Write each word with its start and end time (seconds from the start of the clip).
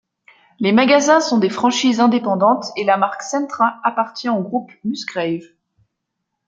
Les 0.59 0.71
magasins 0.71 1.19
sont 1.21 1.37
des 1.37 1.51
franchises 1.51 1.99
indépendantes 1.99 2.65
et 2.75 2.83
la 2.83 2.97
marque 2.97 3.21
Centra 3.21 3.79
appartient 3.83 4.29
au 4.29 4.41
groupe 4.41 4.71
Musgrave. 4.83 5.43